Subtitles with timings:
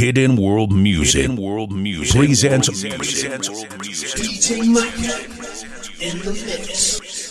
[0.00, 1.20] Hidden World Music.
[1.20, 5.12] Hidden World Music presents, presents, DJ Macca
[6.00, 7.00] in the mix.
[7.02, 7.29] We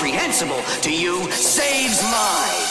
[0.00, 2.69] incomprehensible to you, saves lives.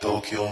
[0.00, 0.48] 東京。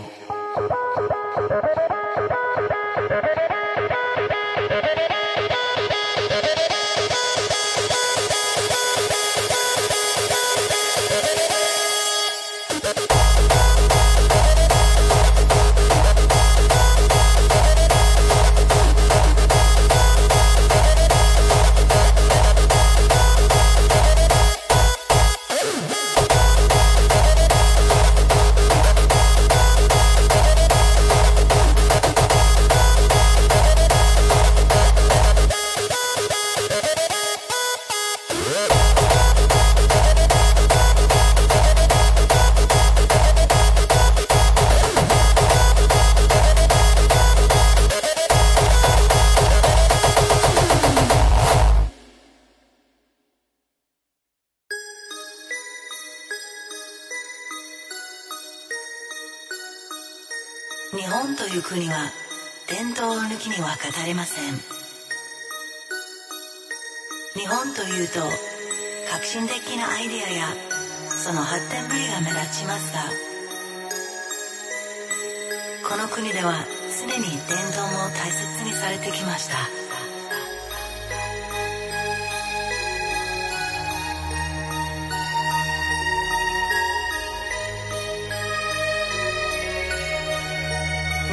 [76.39, 76.63] では
[76.95, 79.57] 常に伝統も大切にされてきました。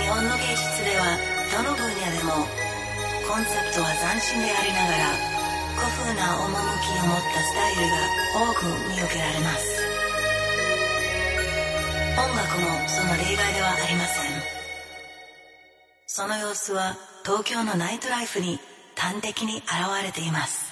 [0.02, 1.22] 日本の芸術では
[1.54, 2.50] どの分野でも
[3.30, 5.14] コンセプトは斬新でありながら
[5.78, 7.94] 古風な趣を持ったスタイルが
[8.34, 9.86] 多く見受けられます。
[12.18, 14.25] 音楽もその例外ではありません。
[16.18, 16.96] その様子は
[17.26, 18.58] 東京のナイトライフに
[18.96, 19.66] 端的に現
[20.02, 20.72] れています。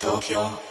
[0.00, 0.70] 東京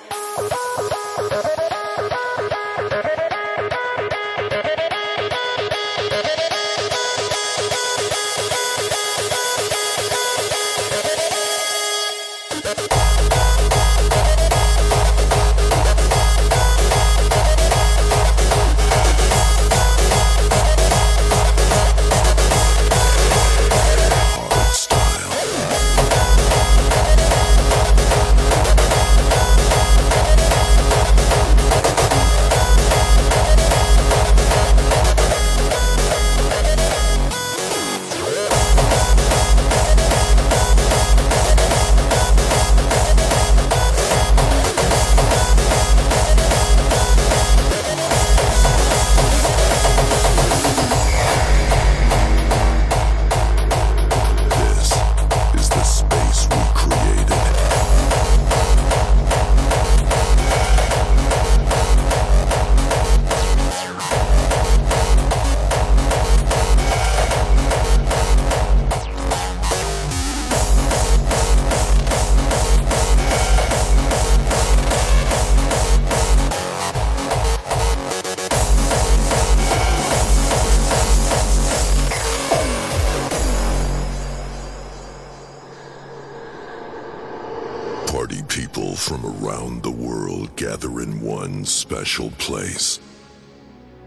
[88.60, 93.00] People from around the world gather in one special place.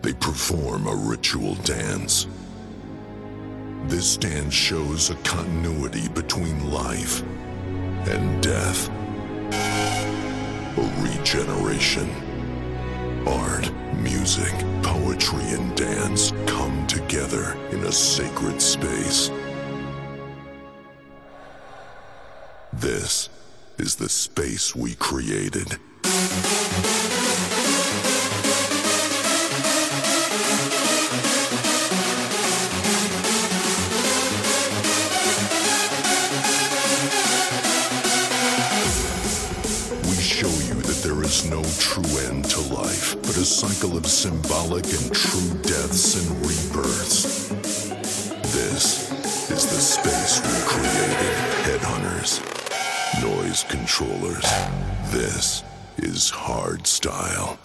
[0.02, 2.26] They perform a ritual dance.
[3.86, 7.22] This dance shows a continuity between life
[8.06, 8.90] and death,
[10.76, 12.10] a regeneration.
[13.26, 19.30] Art, music, poetry, and dance come together in a sacred space.
[22.74, 23.30] This
[23.78, 25.78] is the space we created.
[40.04, 44.06] We show you that there is no true end to life, but a cycle of
[44.06, 47.48] symbolic and true deaths and rebirths.
[48.52, 49.10] This
[49.50, 51.36] is the space we created.
[51.64, 52.51] Headhunterz,
[53.52, 54.48] Noisecontrollers.
[55.10, 55.62] This
[55.98, 57.58] is hardstyle.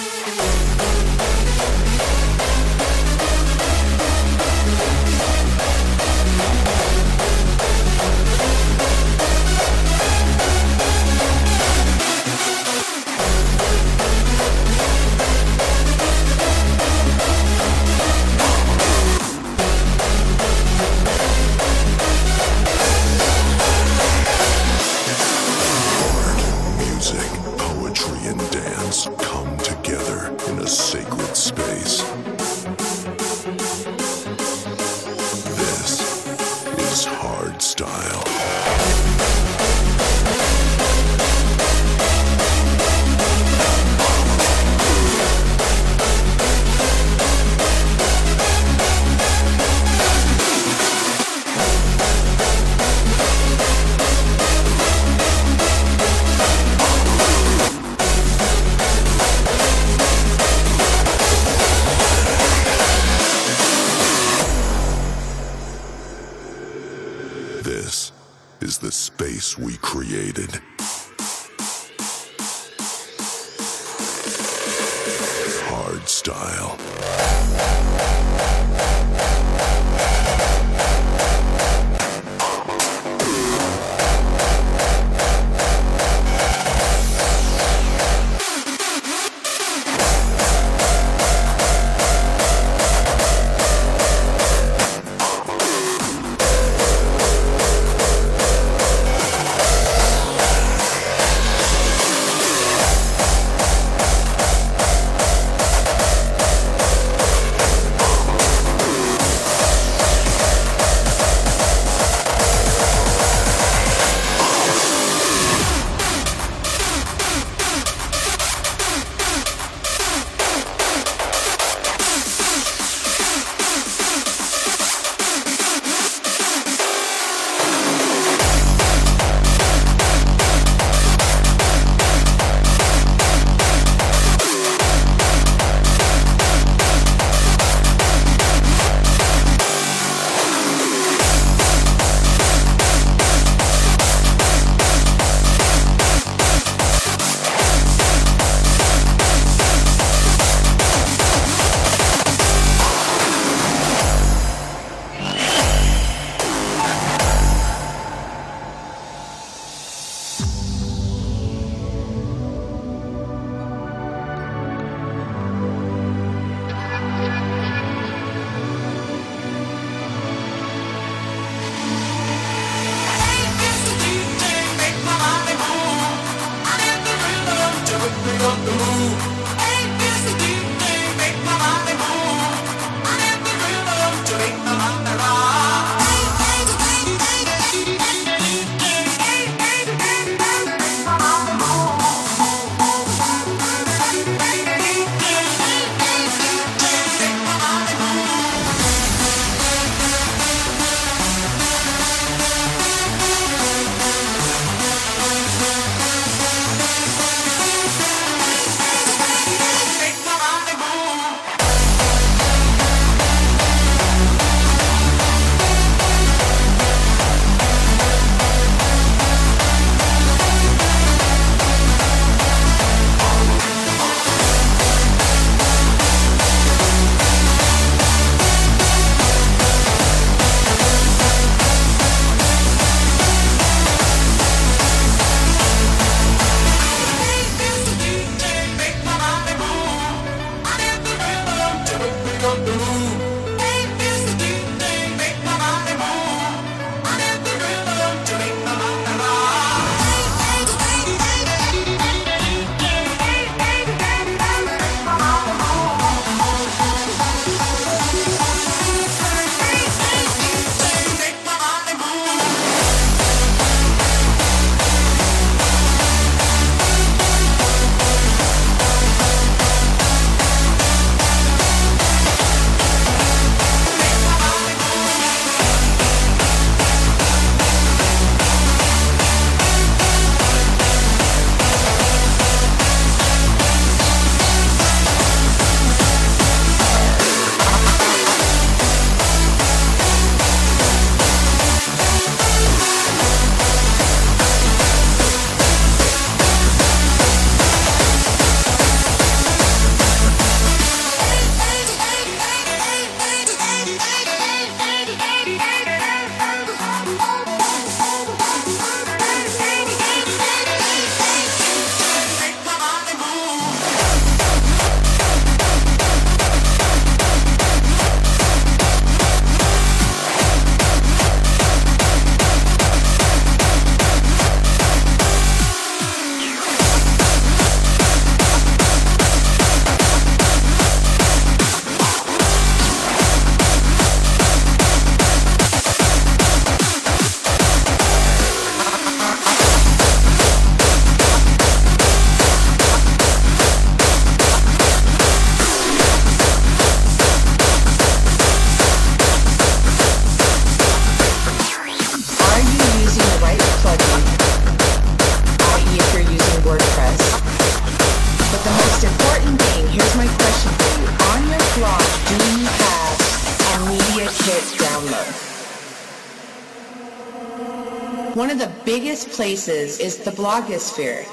[368.51, 371.25] Of the biggest places is the blogosphere.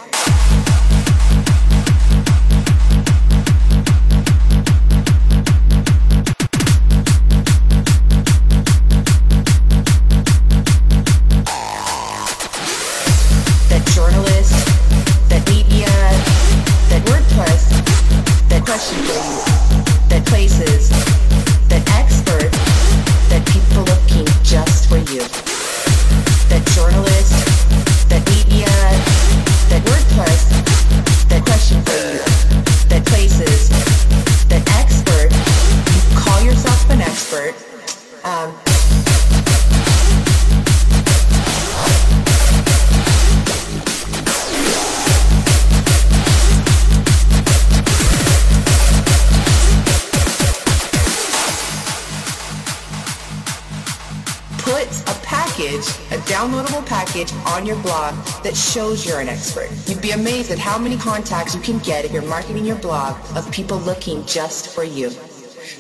[57.65, 59.71] On your blog that shows you're an expert.
[59.87, 63.17] You'd be amazed at how many contacts you can get if you're marketing your blog
[63.37, 65.09] of people looking just for you.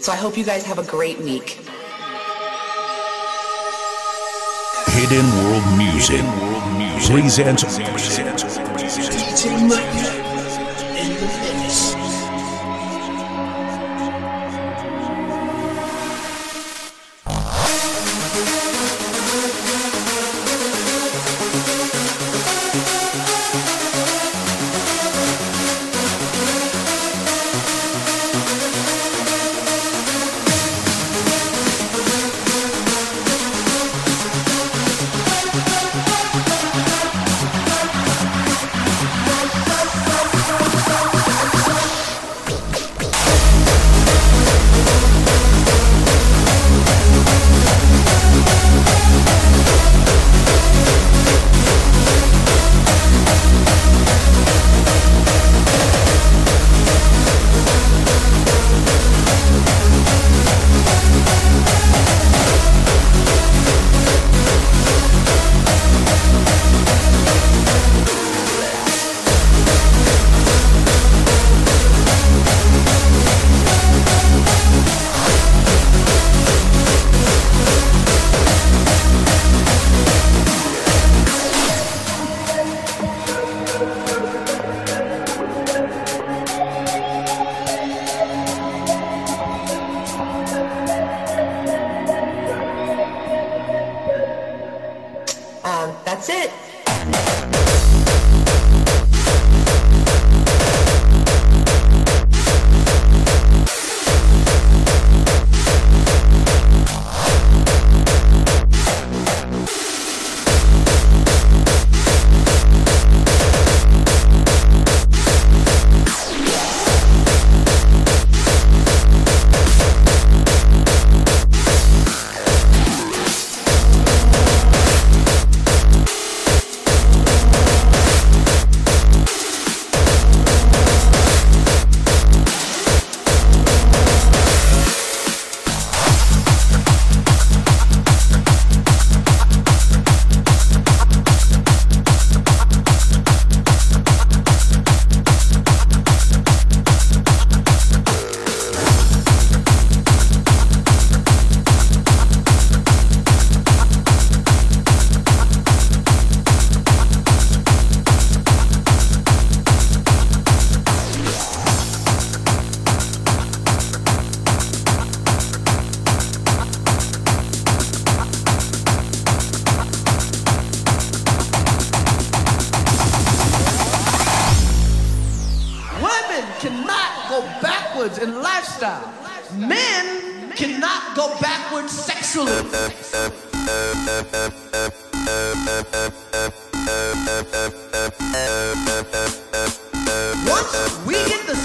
[0.00, 1.60] So I hope you guys have a great week.
[4.96, 6.24] Hidden World Music.
[7.92, 8.33] Presents.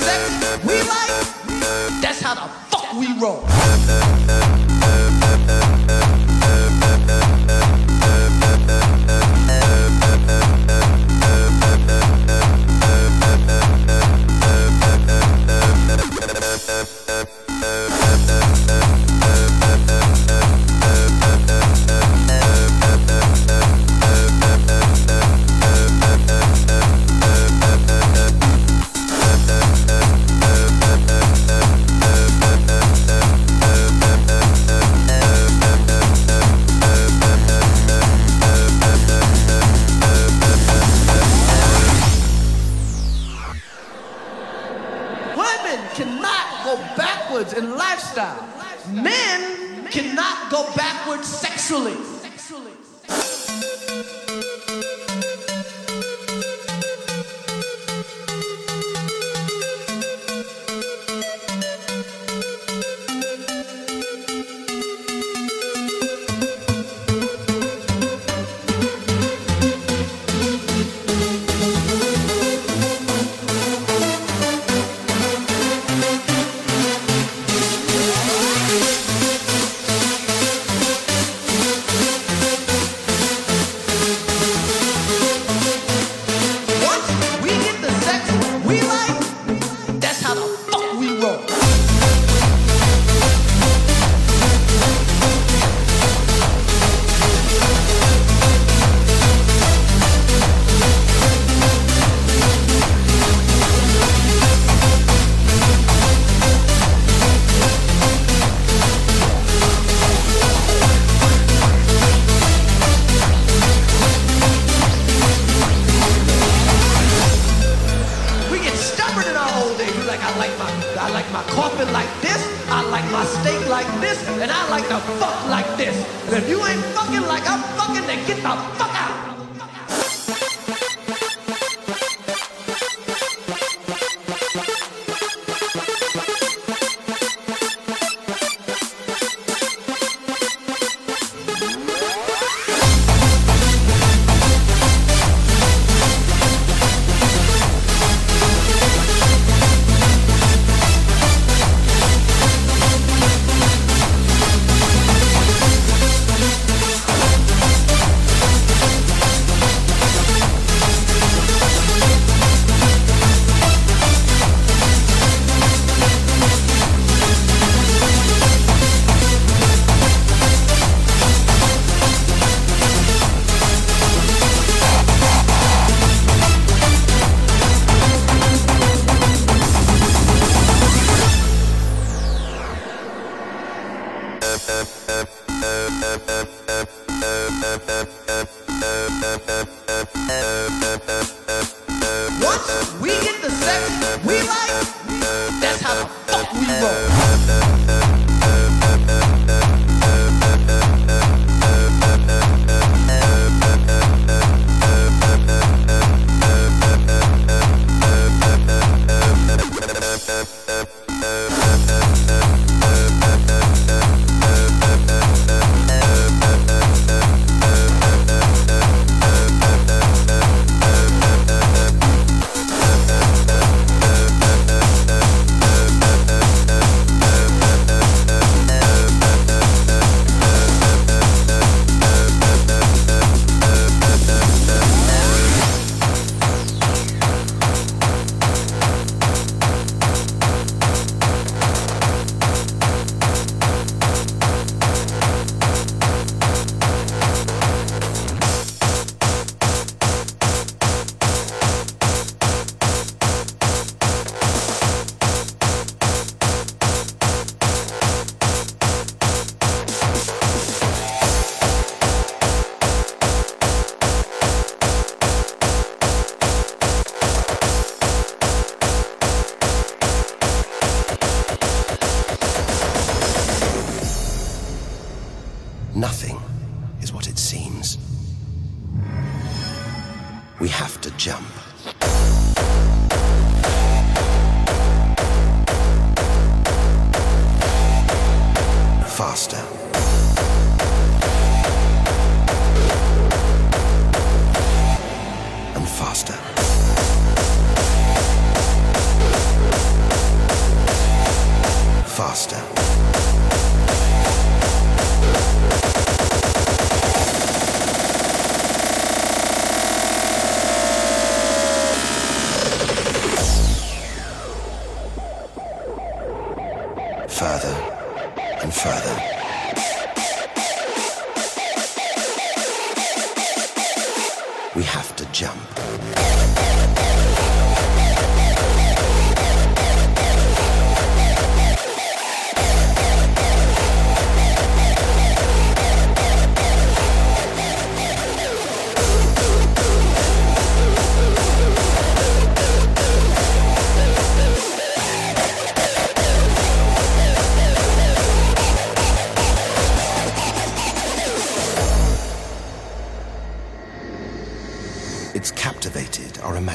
[0.10, 4.59] Sex we like, that's how the fuck we roll.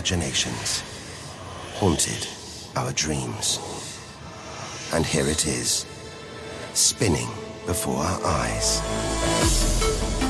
[0.05, 0.83] imaginations,
[1.77, 2.29] haunted
[2.77, 3.59] our dreams.
[4.93, 5.87] And here it is,
[6.75, 7.31] spinning
[7.65, 10.24] before our eyes.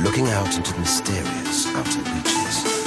[0.00, 2.77] looking out into the mysterious outer reaches.